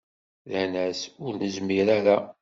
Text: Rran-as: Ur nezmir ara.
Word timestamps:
Rran-as: 0.49 1.01
Ur 1.25 1.33
nezmir 1.35 1.87
ara. 1.97 2.17